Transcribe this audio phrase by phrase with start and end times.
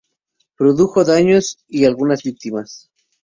[0.57, 2.89] Produjo daños y algunas víctimas.